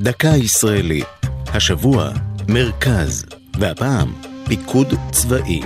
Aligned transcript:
דקה 0.00 0.28
ישראלית. 0.28 1.06
השבוע, 1.46 2.10
מרכז, 2.48 3.26
והפעם, 3.58 4.12
פיקוד 4.46 4.94
צבאי. 5.10 5.60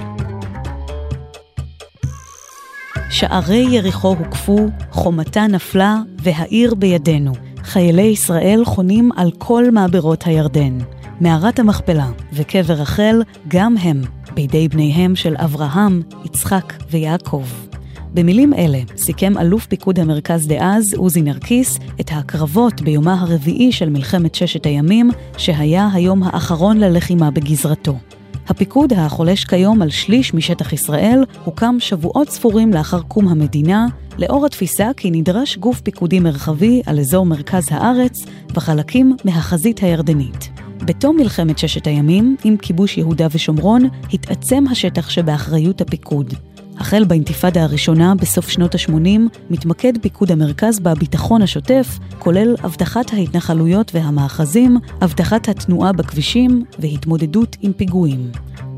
שערי 3.10 3.66
יריחו 3.70 4.08
הוקפו, 4.08 4.68
חומתה 4.90 5.46
נפלה, 5.46 5.98
והעיר 6.22 6.74
בידינו. 6.74 7.32
חיילי 7.64 8.02
ישראל 8.02 8.62
חונים 8.64 9.10
על 9.16 9.30
כל 9.38 9.70
מעברות 9.70 10.26
הירדן. 10.26 10.78
מערת 11.20 11.58
המכפלה 11.58 12.08
וקבר 12.32 12.74
רחל, 12.74 13.22
גם 13.48 13.76
הם 13.76 14.02
בידי 14.34 14.68
בניהם 14.68 15.16
של 15.16 15.34
אברהם, 15.38 16.02
יצחק 16.24 16.72
ויעקב. 16.90 17.44
במילים 18.14 18.54
אלה 18.54 18.78
סיכם 18.96 19.38
אלוף 19.38 19.66
פיקוד 19.66 19.98
המרכז 19.98 20.46
דאז, 20.46 20.94
עוזי 20.96 21.22
נרקיס, 21.22 21.78
את 22.00 22.10
הקרבות 22.12 22.80
ביומה 22.80 23.20
הרביעי 23.20 23.72
של 23.72 23.88
מלחמת 23.90 24.34
ששת 24.34 24.66
הימים, 24.66 25.10
שהיה 25.36 25.88
היום 25.92 26.22
האחרון 26.22 26.76
ללחימה 26.78 27.30
בגזרתו. 27.30 27.96
הפיקוד 28.48 28.92
החולש 28.92 29.44
כיום 29.44 29.82
על 29.82 29.90
שליש 29.90 30.34
משטח 30.34 30.72
ישראל 30.72 31.24
הוקם 31.44 31.76
שבועות 31.78 32.28
ספורים 32.28 32.72
לאחר 32.72 33.00
קום 33.02 33.28
המדינה, 33.28 33.86
לאור 34.18 34.46
התפיסה 34.46 34.90
כי 34.96 35.10
נדרש 35.10 35.56
גוף 35.56 35.80
פיקודי 35.80 36.20
מרחבי 36.20 36.82
על 36.86 37.00
אזור 37.00 37.26
מרכז 37.26 37.68
הארץ 37.70 38.24
וחלקים 38.54 39.16
מהחזית 39.24 39.82
הירדנית. 39.82 40.50
בתום 40.84 41.16
מלחמת 41.16 41.58
ששת 41.58 41.86
הימים, 41.86 42.36
עם 42.44 42.56
כיבוש 42.56 42.98
יהודה 42.98 43.26
ושומרון, 43.30 43.88
התעצם 44.12 44.64
השטח 44.70 45.10
שבאחריות 45.10 45.80
הפיקוד. 45.80 46.34
החל 46.80 47.04
באינתיפאדה 47.04 47.62
הראשונה 47.62 48.14
בסוף 48.14 48.48
שנות 48.48 48.74
ה-80, 48.74 49.20
מתמקד 49.50 49.92
פיקוד 50.00 50.32
המרכז 50.32 50.80
בביטחון 50.80 51.42
השוטף, 51.42 51.98
כולל 52.18 52.54
אבטחת 52.64 53.12
ההתנחלויות 53.12 53.90
והמאחזים, 53.94 54.78
אבטחת 55.04 55.48
התנועה 55.48 55.92
בכבישים 55.92 56.64
והתמודדות 56.78 57.56
עם 57.60 57.72
פיגועים. 57.72 58.30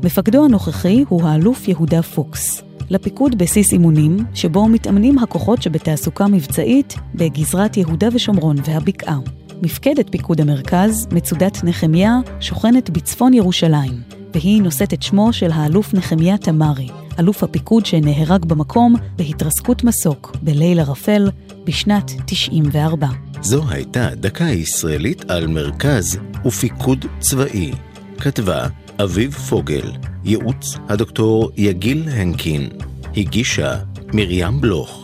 מפקדו 0.03 0.45
הנוכחי 0.45 1.03
הוא 1.09 1.23
האלוף 1.23 1.67
יהודה 1.67 2.01
פוקס. 2.01 2.63
לפיקוד 2.89 3.37
בסיס 3.37 3.73
אימונים, 3.73 4.17
שבו 4.33 4.67
מתאמנים 4.67 5.19
הכוחות 5.19 5.61
שבתעסוקה 5.61 6.27
מבצעית 6.27 6.95
בגזרת 7.15 7.77
יהודה 7.77 8.07
ושומרון 8.13 8.55
והבקעה. 8.65 9.19
מפקדת 9.61 10.09
פיקוד 10.09 10.41
המרכז, 10.41 11.07
מצודת 11.11 11.63
נחמיה, 11.63 12.17
שוכנת 12.39 12.89
בצפון 12.89 13.33
ירושלים, 13.33 14.01
והיא 14.33 14.61
נושאת 14.61 14.93
את 14.93 15.03
שמו 15.03 15.33
של 15.33 15.51
האלוף 15.51 15.93
נחמיה 15.93 16.37
תמרי, 16.37 16.87
אלוף 17.19 17.43
הפיקוד 17.43 17.85
שנהרג 17.85 18.45
במקום 18.45 18.95
בהתרסקות 19.17 19.83
מסוק 19.83 20.35
בליל 20.41 20.79
ערפל 20.79 21.29
בשנת 21.63 22.11
94. 22.25 23.07
זו 23.41 23.63
הייתה 23.69 24.09
דקה 24.15 24.43
ישראלית 24.43 25.31
על 25.31 25.47
מרכז 25.47 26.17
ופיקוד 26.45 27.05
צבאי. 27.19 27.71
כתבה 28.19 28.67
אביב 29.03 29.33
פוגל, 29.33 29.91
ייעוץ 30.25 30.77
הדוקטור 30.89 31.51
יגיל 31.57 32.09
הנקין, 32.09 32.69
הגישה 33.17 33.75
מרים 34.13 34.61
בלוך. 34.61 35.02